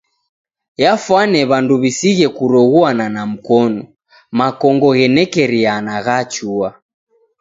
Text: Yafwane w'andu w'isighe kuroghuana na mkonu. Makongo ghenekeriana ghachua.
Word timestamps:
Yafwane 0.83 1.39
w'andu 1.49 1.73
w'isighe 1.81 2.27
kuroghuana 2.37 3.05
na 3.15 3.23
mkonu. 3.31 3.81
Makongo 4.37 4.87
ghenekeriana 4.97 5.93
ghachua. 6.05 6.69